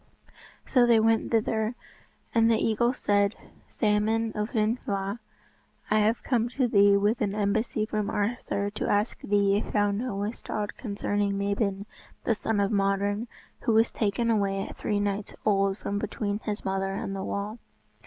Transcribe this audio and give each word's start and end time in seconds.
So 0.65 0.87
they 0.87 0.99
went 0.99 1.29
thither, 1.29 1.75
and 2.33 2.49
the 2.49 2.57
eagle 2.57 2.91
said, 2.91 3.35
"Salmon 3.67 4.31
of 4.33 4.49
Llyn 4.55 4.79
Llyw, 4.87 5.19
I 5.91 5.99
have 5.99 6.23
come 6.23 6.49
to 6.57 6.67
thee 6.67 6.97
with 6.97 7.21
an 7.21 7.35
embassy 7.35 7.85
from 7.85 8.09
Arthur 8.09 8.71
to 8.71 8.89
ask 8.89 9.19
thee 9.21 9.57
if 9.57 9.73
thou 9.73 9.91
knowest 9.91 10.49
aught 10.49 10.75
concerning 10.75 11.37
Mabon, 11.37 11.85
the 12.23 12.33
son 12.33 12.59
of 12.59 12.71
Modron, 12.71 13.27
who 13.59 13.73
was 13.73 13.91
taken 13.91 14.31
away 14.31 14.67
at 14.67 14.75
three 14.75 14.99
nights 14.99 15.35
old 15.45 15.77
from 15.77 15.99
between 15.99 16.39
his 16.45 16.65
mother 16.65 16.93
and 16.95 17.15
the 17.15 17.21
wall." 17.23 17.59